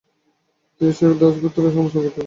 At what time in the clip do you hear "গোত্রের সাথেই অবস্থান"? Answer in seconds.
1.41-2.01